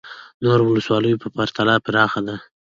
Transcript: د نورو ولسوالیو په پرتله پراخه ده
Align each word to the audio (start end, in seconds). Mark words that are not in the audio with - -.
د 0.39 0.41
نورو 0.49 0.63
ولسوالیو 0.67 1.21
په 1.23 1.27
پرتله 1.35 1.75
پراخه 1.85 2.21
ده 2.27 2.35